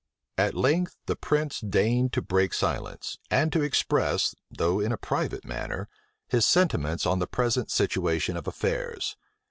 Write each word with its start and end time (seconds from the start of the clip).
At 0.39 0.55
length 0.55 0.97
the 1.05 1.15
prince 1.15 1.59
deigned 1.59 2.11
to 2.13 2.23
break 2.23 2.55
silence, 2.55 3.19
and 3.29 3.53
to 3.53 3.61
express, 3.61 4.33
though 4.49 4.79
in 4.79 4.91
a 4.91 4.97
private 4.97 5.45
manner, 5.45 5.89
his 6.27 6.43
sentiments 6.43 7.05
on 7.05 7.19
the 7.19 7.27
present 7.27 7.69
situation 7.69 8.35
of 8.35 8.47
affairs. 8.47 9.15